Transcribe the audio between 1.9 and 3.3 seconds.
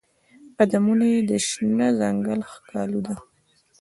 ځنګل ښکالو ده